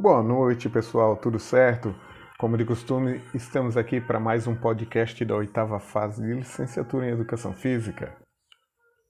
Boa 0.00 0.22
noite, 0.22 0.68
pessoal, 0.68 1.16
tudo 1.16 1.40
certo? 1.40 1.92
Como 2.38 2.56
de 2.56 2.64
costume, 2.64 3.20
estamos 3.34 3.76
aqui 3.76 4.00
para 4.00 4.20
mais 4.20 4.46
um 4.46 4.54
podcast 4.54 5.24
da 5.24 5.34
oitava 5.34 5.80
fase 5.80 6.22
de 6.22 6.34
licenciatura 6.34 7.08
em 7.08 7.10
Educação 7.10 7.52
Física. 7.52 8.16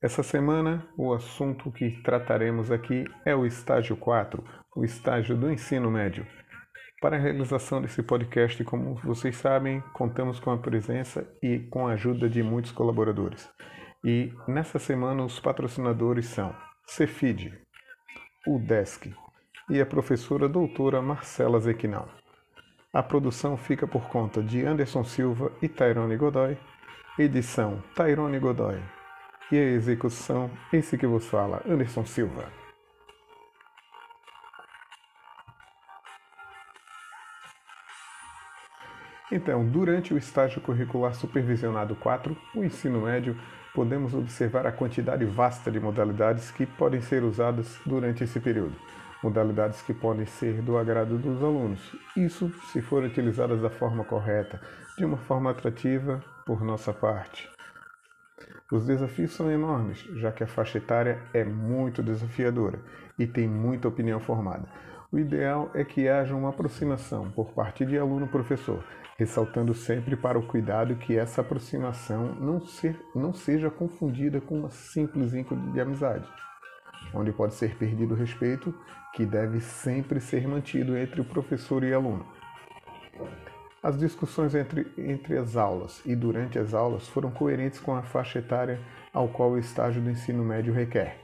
Essa 0.02 0.22
semana, 0.22 0.88
o 0.96 1.12
assunto 1.12 1.70
que 1.70 2.02
trataremos 2.02 2.72
aqui 2.72 3.04
é 3.26 3.36
o 3.36 3.44
estágio 3.44 3.98
4, 3.98 4.42
o 4.74 4.82
estágio 4.82 5.36
do 5.36 5.52
ensino 5.52 5.90
médio. 5.90 6.26
Para 7.02 7.18
a 7.18 7.20
realização 7.20 7.82
desse 7.82 8.02
podcast, 8.02 8.64
como 8.64 8.94
vocês 9.04 9.36
sabem, 9.36 9.82
contamos 9.92 10.40
com 10.40 10.52
a 10.52 10.56
presença 10.56 11.30
e 11.42 11.68
com 11.70 11.86
a 11.86 11.92
ajuda 11.92 12.30
de 12.30 12.42
muitos 12.42 12.72
colaboradores. 12.72 13.46
E 14.02 14.32
nessa 14.48 14.78
semana, 14.78 15.22
os 15.22 15.38
patrocinadores 15.38 16.24
são 16.24 16.56
Cefid, 16.86 17.52
UDESC 18.46 19.14
e 19.68 19.80
a 19.80 19.86
professora 19.86 20.48
doutora 20.48 21.02
Marcela 21.02 21.60
Zequinal. 21.60 22.08
A 22.92 23.02
produção 23.02 23.56
fica 23.56 23.86
por 23.86 24.08
conta 24.08 24.42
de 24.42 24.64
Anderson 24.64 25.04
Silva 25.04 25.52
e 25.60 25.68
Tairone 25.68 26.16
Godoy, 26.16 26.56
edição 27.18 27.82
Tairone 27.94 28.38
Godoy 28.38 28.80
e 29.52 29.56
a 29.56 29.62
execução, 29.62 30.50
esse 30.72 30.96
que 30.96 31.06
vos 31.06 31.26
fala, 31.26 31.62
Anderson 31.66 32.04
Silva. 32.04 32.44
Então, 39.30 39.66
durante 39.66 40.14
o 40.14 40.18
estágio 40.18 40.60
curricular 40.62 41.14
supervisionado 41.14 41.94
4, 41.94 42.34
o 42.54 42.64
ensino 42.64 43.02
médio, 43.02 43.38
podemos 43.74 44.14
observar 44.14 44.66
a 44.66 44.72
quantidade 44.72 45.24
vasta 45.26 45.70
de 45.70 45.78
modalidades 45.78 46.50
que 46.50 46.64
podem 46.64 47.02
ser 47.02 47.22
usadas 47.22 47.78
durante 47.84 48.24
esse 48.24 48.40
período. 48.40 48.74
Modalidades 49.22 49.82
que 49.82 49.92
podem 49.92 50.26
ser 50.26 50.62
do 50.62 50.78
agrado 50.78 51.18
dos 51.18 51.42
alunos, 51.42 51.80
isso 52.16 52.50
se 52.72 52.80
forem 52.80 53.08
utilizadas 53.08 53.60
da 53.60 53.68
forma 53.68 54.04
correta, 54.04 54.60
de 54.96 55.04
uma 55.04 55.16
forma 55.16 55.50
atrativa 55.50 56.22
por 56.46 56.62
nossa 56.62 56.92
parte. 56.92 57.50
Os 58.70 58.86
desafios 58.86 59.32
são 59.32 59.50
enormes, 59.50 59.98
já 60.16 60.30
que 60.30 60.44
a 60.44 60.46
faixa 60.46 60.78
etária 60.78 61.20
é 61.34 61.42
muito 61.42 62.02
desafiadora 62.02 62.78
e 63.18 63.26
tem 63.26 63.48
muita 63.48 63.88
opinião 63.88 64.20
formada. 64.20 64.68
O 65.10 65.18
ideal 65.18 65.70
é 65.74 65.82
que 65.84 66.06
haja 66.06 66.36
uma 66.36 66.50
aproximação 66.50 67.30
por 67.30 67.52
parte 67.52 67.84
de 67.84 67.98
aluno-professor, 67.98 68.84
ressaltando 69.16 69.74
sempre 69.74 70.14
para 70.14 70.38
o 70.38 70.46
cuidado 70.46 70.94
que 70.96 71.16
essa 71.16 71.40
aproximação 71.40 72.34
não, 72.34 72.60
ser, 72.60 73.00
não 73.14 73.32
seja 73.32 73.70
confundida 73.70 74.40
com 74.40 74.60
uma 74.60 74.70
simples 74.70 75.34
ínclito 75.34 75.72
de 75.72 75.80
amizade, 75.80 76.28
onde 77.14 77.32
pode 77.32 77.54
ser 77.54 77.76
perdido 77.76 78.14
o 78.14 78.16
respeito 78.16 78.74
que 79.14 79.24
deve 79.24 79.60
sempre 79.60 80.20
ser 80.20 80.46
mantido 80.46 80.96
entre 80.96 81.20
o 81.20 81.24
professor 81.24 81.82
e 81.82 81.92
aluno. 81.92 82.26
As 83.82 83.98
discussões 83.98 84.54
entre, 84.54 84.86
entre 84.98 85.38
as 85.38 85.56
aulas 85.56 86.02
e 86.04 86.14
durante 86.14 86.58
as 86.58 86.74
aulas 86.74 87.08
foram 87.08 87.30
coerentes 87.30 87.80
com 87.80 87.94
a 87.94 88.02
faixa 88.02 88.40
etária 88.40 88.80
ao 89.12 89.28
qual 89.28 89.52
o 89.52 89.58
estágio 89.58 90.02
do 90.02 90.10
ensino 90.10 90.44
médio 90.44 90.72
requer. 90.72 91.18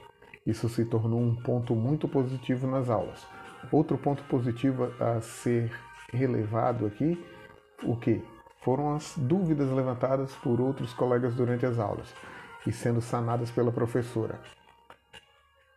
Isso 0.45 0.69
se 0.69 0.85
tornou 0.85 1.19
um 1.19 1.35
ponto 1.35 1.75
muito 1.75 2.07
positivo 2.07 2.67
nas 2.67 2.89
aulas, 2.89 3.25
Outro 3.71 3.97
ponto 3.97 4.23
positivo 4.25 4.91
a 4.99 5.19
ser 5.21 5.71
relevado 6.13 6.85
aqui, 6.85 7.23
o 7.83 7.95
que? 7.95 8.23
Foram 8.61 8.95
as 8.95 9.15
dúvidas 9.17 9.69
levantadas 9.69 10.33
por 10.35 10.59
outros 10.59 10.93
colegas 10.93 11.35
durante 11.35 11.65
as 11.65 11.77
aulas 11.77 12.13
e 12.65 12.71
sendo 12.71 13.01
sanadas 13.01 13.51
pela 13.51 13.71
professora. 13.71 14.39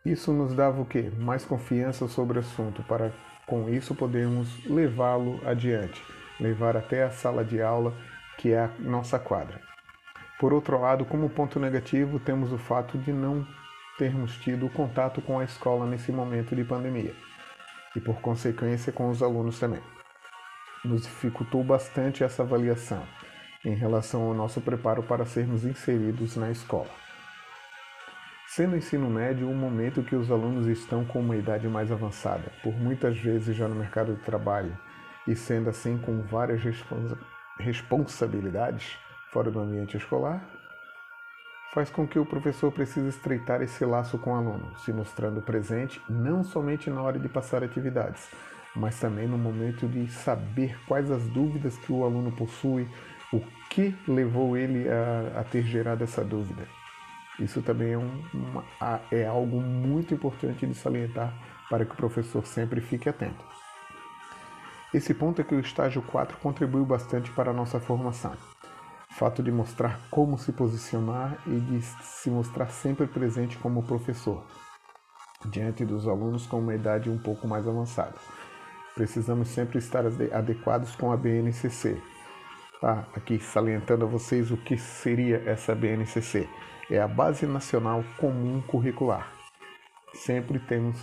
Isso 0.05 0.31
nos 0.31 0.53
dava 0.53 0.81
o 0.81 0.85
que? 0.85 1.09
Mais 1.17 1.43
confiança 1.43 2.07
sobre 2.07 2.37
o 2.37 2.41
assunto, 2.41 2.81
para 2.83 3.11
com 3.45 3.67
isso 3.67 3.93
podermos 3.93 4.63
levá-lo 4.65 5.41
adiante, 5.45 6.01
levar 6.39 6.77
até 6.77 7.03
a 7.03 7.09
sala 7.09 7.43
de 7.43 7.61
aula, 7.61 7.93
que 8.37 8.53
é 8.53 8.59
a 8.59 8.69
nossa 8.79 9.19
quadra. 9.19 9.59
Por 10.39 10.53
outro 10.53 10.79
lado, 10.79 11.03
como 11.03 11.29
ponto 11.29 11.59
negativo, 11.59 12.17
temos 12.17 12.53
o 12.53 12.57
fato 12.57 12.97
de 12.97 13.11
não 13.11 13.45
termos 13.97 14.37
tido 14.37 14.69
contato 14.69 15.21
com 15.21 15.37
a 15.37 15.43
escola 15.43 15.85
nesse 15.85 16.13
momento 16.13 16.55
de 16.55 16.63
pandemia 16.63 17.13
e, 17.93 17.99
por 17.99 18.21
consequência, 18.21 18.93
com 18.93 19.09
os 19.09 19.21
alunos 19.21 19.59
também. 19.59 19.81
Nos 20.85 21.01
dificultou 21.01 21.61
bastante 21.61 22.23
essa 22.23 22.43
avaliação 22.43 23.03
em 23.65 23.75
relação 23.75 24.21
ao 24.21 24.33
nosso 24.33 24.61
preparo 24.61 25.03
para 25.03 25.25
sermos 25.25 25.65
inseridos 25.65 26.37
na 26.37 26.49
escola. 26.49 27.08
Sendo 28.55 28.73
o 28.73 28.77
ensino 28.77 29.07
médio 29.11 29.47
um 29.47 29.53
momento 29.53 30.01
que 30.01 30.15
os 30.15 30.31
alunos 30.31 30.65
estão 30.65 31.05
com 31.05 31.19
uma 31.19 31.35
idade 31.35 31.67
mais 31.67 31.91
avançada, 31.91 32.51
por 32.63 32.73
muitas 32.73 33.15
vezes 33.15 33.55
já 33.55 33.67
no 33.67 33.75
mercado 33.75 34.15
de 34.15 34.23
trabalho, 34.23 34.75
e 35.27 35.35
sendo 35.35 35.69
assim 35.69 35.99
com 35.99 36.23
várias 36.23 36.63
responsa 36.63 37.15
responsabilidades 37.59 38.97
fora 39.31 39.51
do 39.51 39.59
ambiente 39.59 39.95
escolar, 39.97 40.43
faz 41.75 41.91
com 41.91 42.07
que 42.07 42.17
o 42.17 42.25
professor 42.25 42.71
precise 42.71 43.09
estreitar 43.09 43.61
esse 43.61 43.85
laço 43.85 44.17
com 44.17 44.31
o 44.31 44.35
aluno, 44.35 44.75
se 44.79 44.91
mostrando 44.91 45.43
presente 45.43 46.01
não 46.09 46.43
somente 46.43 46.89
na 46.89 47.03
hora 47.03 47.19
de 47.19 47.29
passar 47.29 47.63
atividades, 47.63 48.31
mas 48.75 48.99
também 48.99 49.27
no 49.27 49.37
momento 49.37 49.87
de 49.87 50.07
saber 50.07 50.75
quais 50.87 51.11
as 51.11 51.27
dúvidas 51.27 51.77
que 51.77 51.91
o 51.91 52.03
aluno 52.03 52.31
possui, 52.31 52.87
o 53.31 53.41
que 53.69 53.95
levou 54.07 54.57
ele 54.57 54.89
a, 54.89 55.41
a 55.41 55.43
ter 55.43 55.61
gerado 55.61 56.03
essa 56.03 56.23
dúvida. 56.23 56.78
Isso 57.39 57.61
também 57.61 57.93
é, 57.93 57.97
um, 57.97 58.23
uma, 58.33 58.65
é 59.11 59.25
algo 59.25 59.61
muito 59.61 60.13
importante 60.13 60.65
de 60.67 60.75
salientar 60.75 61.33
para 61.69 61.85
que 61.85 61.93
o 61.93 61.97
professor 61.97 62.45
sempre 62.45 62.81
fique 62.81 63.07
atento. 63.07 63.43
Esse 64.93 65.13
ponto 65.13 65.39
é 65.39 65.43
que 65.43 65.55
o 65.55 65.59
estágio 65.59 66.01
4 66.01 66.37
contribuiu 66.37 66.85
bastante 66.85 67.31
para 67.31 67.51
a 67.51 67.53
nossa 67.53 67.79
formação 67.79 68.35
fato 69.19 69.43
de 69.43 69.51
mostrar 69.51 69.99
como 70.09 70.37
se 70.37 70.53
posicionar 70.53 71.37
e 71.45 71.59
de 71.59 71.81
se 71.81 72.29
mostrar 72.29 72.67
sempre 72.67 73.05
presente 73.05 73.57
como 73.57 73.83
professor, 73.83 74.45
diante 75.45 75.83
dos 75.83 76.07
alunos 76.07 76.47
com 76.47 76.59
uma 76.59 76.73
idade 76.73 77.09
um 77.09 77.17
pouco 77.17 77.45
mais 77.45 77.67
avançada. 77.67 78.15
Precisamos 78.95 79.49
sempre 79.49 79.77
estar 79.77 80.05
adequados 80.31 80.95
com 80.95 81.11
a 81.11 81.17
BNCC. 81.17 82.01
Tá? 82.79 83.05
Aqui 83.13 83.39
salientando 83.39 84.05
a 84.05 84.07
vocês 84.07 84.51
o 84.51 84.57
que 84.57 84.77
seria 84.77 85.43
essa 85.45 85.75
BNCC. 85.75 86.47
É 86.91 86.99
a 86.99 87.07
Base 87.07 87.45
Nacional 87.45 88.03
Comum 88.17 88.61
Curricular. 88.61 89.31
Sempre 90.11 90.57
temos 90.57 90.97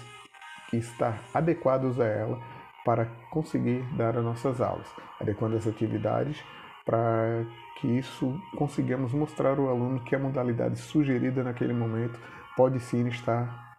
que 0.68 0.76
estar 0.76 1.22
adequados 1.32 2.00
a 2.00 2.04
ela 2.04 2.40
para 2.84 3.06
conseguir 3.30 3.82
dar 3.96 4.18
as 4.18 4.24
nossas 4.24 4.60
aulas, 4.60 4.88
adequando 5.20 5.56
as 5.56 5.64
atividades 5.64 6.42
para 6.84 7.46
que 7.80 7.86
isso 7.86 8.36
consigamos 8.56 9.12
mostrar 9.12 9.58
ao 9.58 9.68
aluno 9.68 10.02
que 10.02 10.16
a 10.16 10.18
modalidade 10.18 10.76
sugerida 10.76 11.44
naquele 11.44 11.72
momento 11.72 12.18
pode 12.56 12.80
sim 12.80 13.06
estar 13.06 13.78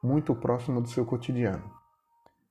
muito 0.00 0.36
próxima 0.36 0.80
do 0.80 0.88
seu 0.88 1.04
cotidiano. 1.04 1.64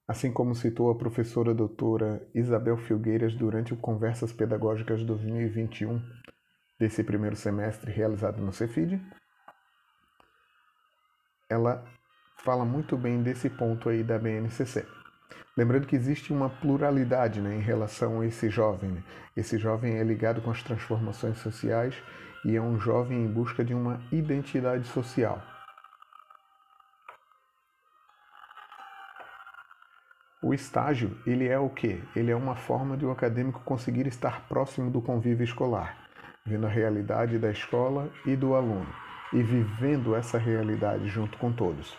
Assim 0.06 0.34
como 0.34 0.54
citou 0.54 0.92
a 0.92 0.96
professora 0.96 1.54
doutora 1.54 2.28
Isabel 2.36 2.76
Filgueiras 2.76 3.34
durante 3.34 3.74
o 3.74 3.78
Conversas 3.78 4.34
Pedagógicas 4.34 5.02
2021 5.04 6.02
desse 6.80 7.04
primeiro 7.04 7.36
semestre 7.36 7.92
realizado 7.92 8.42
no 8.42 8.54
Cefid, 8.54 9.02
ela 11.50 11.84
fala 12.38 12.64
muito 12.66 12.98
bem 12.98 13.22
desse 13.22 13.50
ponto 13.50 13.90
aí 13.90 14.04
da 14.04 14.20
BNCC. 14.20 14.86
Lembrando 15.58 15.88
que 15.88 15.96
existe 15.96 16.32
uma 16.32 16.50
pluralidade 16.50 17.42
né, 17.42 17.56
em 17.56 17.62
relação 17.62 18.22
a 18.22 18.26
esse 18.28 18.50
jovem. 18.50 18.92
Né? 18.92 19.04
Esse 19.36 19.58
jovem 19.58 19.98
é 19.98 20.04
ligado 20.04 20.42
com 20.42 20.52
as 20.52 20.62
transformações 20.62 21.40
sociais 21.40 21.96
e 22.46 22.56
é 22.56 22.62
um 22.62 22.80
jovem 22.80 23.24
em 23.24 23.28
busca 23.28 23.66
de 23.66 23.74
uma 23.74 24.00
identidade 24.12 24.88
social. 24.88 25.42
O 30.44 30.54
estágio, 30.54 31.18
ele 31.26 31.48
é 31.48 31.58
o 31.58 31.70
quê? 31.70 32.04
Ele 32.16 32.32
é 32.32 32.36
uma 32.36 32.56
forma 32.56 32.96
de 32.96 33.04
o 33.04 33.10
um 33.10 33.12
acadêmico 33.12 33.60
conseguir 33.62 34.06
estar 34.06 34.48
próximo 34.48 34.92
do 34.92 35.02
convívio 35.02 35.44
escolar, 35.44 36.07
vendo 36.48 36.66
a 36.66 36.70
realidade 36.70 37.38
da 37.38 37.52
escola 37.52 38.10
e 38.26 38.36
do 38.36 38.56
aluno, 38.56 38.88
e 39.34 39.44
vivendo 39.44 40.16
essa 40.16 40.38
realidade 40.38 41.08
junto 41.10 41.38
com 41.38 41.52
todos. 41.52 41.98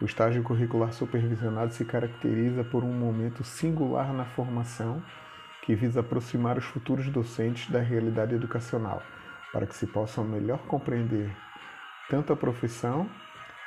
O 0.00 0.06
estágio 0.06 0.42
curricular 0.42 0.92
supervisionado 0.92 1.72
se 1.72 1.84
caracteriza 1.84 2.64
por 2.64 2.82
um 2.82 2.92
momento 2.92 3.44
singular 3.44 4.12
na 4.12 4.24
formação 4.24 5.02
que 5.62 5.74
visa 5.74 6.00
aproximar 6.00 6.58
os 6.58 6.64
futuros 6.64 7.08
docentes 7.08 7.70
da 7.70 7.80
realidade 7.80 8.34
educacional, 8.34 9.02
para 9.52 9.66
que 9.66 9.76
se 9.76 9.86
possam 9.86 10.24
melhor 10.24 10.58
compreender 10.66 11.30
tanto 12.08 12.32
a 12.32 12.36
profissão 12.36 13.08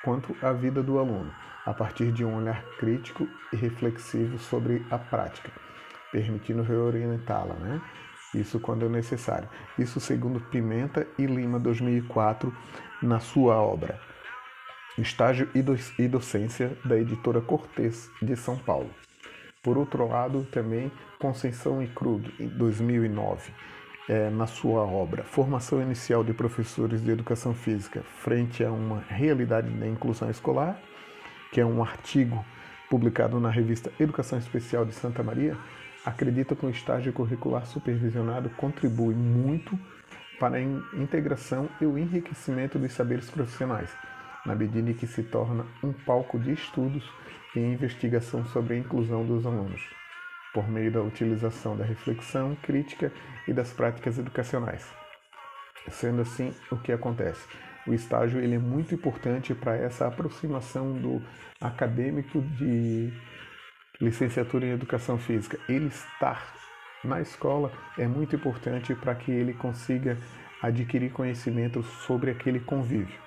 quanto 0.04 0.36
a 0.42 0.52
vida 0.52 0.84
do 0.84 1.00
aluno, 1.00 1.32
a 1.66 1.74
partir 1.74 2.12
de 2.12 2.24
um 2.26 2.38
olhar 2.38 2.64
crítico 2.80 3.28
e 3.52 3.56
reflexivo 3.56 4.38
sobre 4.38 4.86
a 4.92 4.98
prática, 4.98 5.52
permitindo 6.12 6.62
reorientá-la, 6.62 7.56
né? 7.56 7.82
Isso 8.34 8.60
quando 8.60 8.86
é 8.86 8.90
necessário. 8.90 9.50
Isso 9.78 10.00
segundo 10.00 10.40
Pimenta 10.40 11.08
e 11.18 11.26
Lima 11.26 11.60
2004 11.60 12.56
na 13.02 13.20
sua 13.20 13.56
obra 13.56 14.00
Estágio 14.98 15.48
e 15.54 16.08
Docência 16.08 16.76
da 16.84 16.98
editora 16.98 17.40
Cortês 17.40 18.10
de 18.22 18.36
São 18.36 18.58
Paulo. 18.58 18.90
Por 19.62 19.78
outro 19.78 20.08
lado, 20.08 20.48
também 20.52 20.92
Conceição 21.20 21.84
e 21.84 21.88
Krug, 21.88 22.34
em 22.40 22.48
2009, 22.48 23.52
é, 24.10 24.30
na 24.30 24.48
sua 24.48 24.82
obra 24.82 25.24
Formação 25.24 25.82
Inicial 25.82 26.24
de 26.24 26.34
Professores 26.34 27.04
de 27.04 27.12
Educação 27.12 27.54
Física 27.54 28.02
frente 28.24 28.64
a 28.64 28.72
uma 28.72 29.04
realidade 29.08 29.70
da 29.70 29.88
inclusão 29.88 30.30
escolar, 30.32 30.80
que 31.52 31.62
é 31.62 31.66
um 31.66 31.84
artigo 31.84 32.44
publicado 32.90 33.40
na 33.40 33.52
revista 33.52 33.92
Educação 34.00 34.40
Especial 34.40 34.86
de 34.86 34.94
Santa 34.94 35.22
Maria, 35.22 35.56
acredita 36.08 36.56
que 36.56 36.66
o 36.66 36.70
estágio 36.70 37.12
curricular 37.12 37.66
supervisionado 37.66 38.50
contribui 38.52 39.14
muito 39.14 39.78
para 40.40 40.56
a 40.56 40.62
integração 40.62 41.68
e 41.82 41.86
o 41.86 41.98
enriquecimento 41.98 42.80
dos 42.80 42.94
saberes 42.94 43.30
profissionais, 43.30 43.94
na 44.46 44.56
medida 44.56 44.90
em 44.90 44.94
que 44.94 45.06
se 45.06 45.22
torna 45.22 45.66
um 45.84 45.92
palco 45.92 46.40
de 46.40 46.54
estudos 46.54 47.04
e 47.54 47.60
investigação 47.60 48.46
sobre 48.46 48.76
a 48.76 48.78
inclusão 48.78 49.26
dos 49.26 49.46
alunos, 49.46 49.82
por 50.54 50.70
meio 50.70 50.90
da 50.90 51.02
utilização 51.02 51.76
da 51.76 51.84
reflexão 51.84 52.56
crítica 52.64 53.12
e 53.46 53.52
das 53.52 53.74
práticas 53.74 54.18
educacionais. 54.18 54.88
Sendo 55.90 56.22
assim, 56.22 56.54
o 56.72 56.78
que 56.78 56.94
acontece? 56.94 57.46
O 57.86 57.94
estágio 57.94 58.40
ele 58.40 58.56
é 58.56 58.60
muito 58.60 58.96
importante 58.96 59.54
para 59.54 59.76
essa 59.76 60.08
aproximação 60.08 60.94
do 60.94 61.22
acadêmico 61.60 62.42
de 62.42 63.12
licenciatura 64.00 64.66
em 64.66 64.72
educação 64.72 65.18
física. 65.18 65.60
Ele 65.68 65.88
estar 65.88 66.54
na 67.04 67.22
escola 67.22 67.72
é 67.98 68.08
muito 68.08 68.36
importante 68.36 68.94
para 68.96 69.16
que 69.16 69.32
ele 69.32 69.54
consiga 69.54 70.18
adquirir 70.62 71.12
conhecimento 71.12 71.84
sobre 71.84 72.32
aquele 72.32 72.60
convívio, 72.60 73.20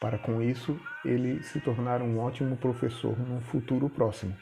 para 0.00 0.18
com 0.18 0.40
isso 0.40 0.78
ele 1.04 1.42
se 1.42 1.60
tornar 1.60 2.00
um 2.02 2.18
ótimo 2.18 2.56
professor 2.56 3.18
no 3.18 3.40
futuro 3.40 3.88
próximo. 3.88 4.36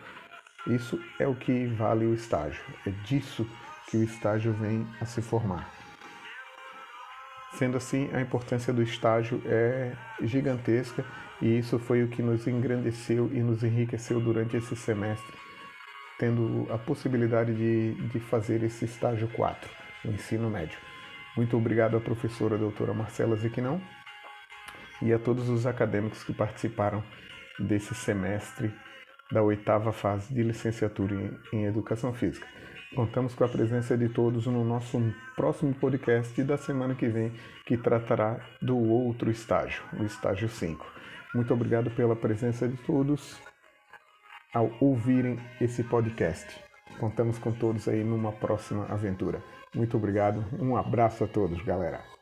Isso 0.66 1.00
é 1.18 1.26
o 1.26 1.34
que 1.34 1.66
vale 1.66 2.04
o 2.04 2.14
estágio, 2.14 2.62
é 2.86 2.90
disso 2.90 3.48
que 3.88 3.96
o 3.96 4.02
estágio 4.02 4.52
vem 4.52 4.86
a 5.00 5.06
se 5.06 5.22
formar. 5.22 5.70
Sendo 7.54 7.78
assim, 7.78 8.10
a 8.12 8.20
importância 8.20 8.72
do 8.72 8.82
estágio 8.82 9.40
é 9.46 9.92
gigantesca 10.22 11.04
e 11.40 11.58
isso 11.58 11.78
foi 11.78 12.02
o 12.02 12.08
que 12.08 12.22
nos 12.22 12.46
engrandeceu 12.46 13.30
e 13.32 13.40
nos 13.40 13.62
enriqueceu 13.62 14.20
durante 14.20 14.56
esse 14.56 14.76
semestre, 14.76 15.45
tendo 16.18 16.66
a 16.72 16.78
possibilidade 16.78 17.54
de, 17.54 17.94
de 18.08 18.20
fazer 18.20 18.62
esse 18.62 18.84
estágio 18.84 19.28
4, 19.28 19.70
no 20.04 20.12
ensino 20.12 20.50
médio. 20.50 20.78
Muito 21.36 21.56
obrigado 21.56 21.96
à 21.96 22.00
professora 22.00 22.56
doutora 22.56 22.94
Marcela 22.94 23.36
Ziquinão 23.36 23.80
e 25.02 25.12
a 25.12 25.18
todos 25.18 25.48
os 25.48 25.66
acadêmicos 25.66 26.24
que 26.24 26.32
participaram 26.32 27.02
desse 27.58 27.94
semestre 27.94 28.72
da 29.30 29.42
oitava 29.42 29.92
fase 29.92 30.32
de 30.32 30.42
licenciatura 30.42 31.14
em, 31.14 31.38
em 31.52 31.64
Educação 31.64 32.14
Física. 32.14 32.46
Contamos 32.94 33.34
com 33.34 33.44
a 33.44 33.48
presença 33.48 33.98
de 33.98 34.08
todos 34.08 34.46
no 34.46 34.64
nosso 34.64 34.98
próximo 35.34 35.74
podcast 35.74 36.40
da 36.42 36.56
semana 36.56 36.94
que 36.94 37.08
vem, 37.08 37.32
que 37.66 37.76
tratará 37.76 38.40
do 38.62 38.78
outro 38.78 39.30
estágio, 39.30 39.82
o 39.98 40.04
estágio 40.04 40.48
5. 40.48 40.86
Muito 41.34 41.52
obrigado 41.52 41.90
pela 41.90 42.16
presença 42.16 42.66
de 42.66 42.76
todos 42.78 43.38
ao 44.54 44.70
ouvirem 44.80 45.38
esse 45.60 45.82
podcast. 45.84 46.46
Contamos 46.98 47.38
com 47.38 47.52
todos 47.52 47.88
aí 47.88 48.02
numa 48.02 48.32
próxima 48.32 48.86
aventura. 48.86 49.42
Muito 49.74 49.96
obrigado, 49.96 50.44
um 50.58 50.76
abraço 50.76 51.24
a 51.24 51.26
todos, 51.26 51.62
galera. 51.62 52.15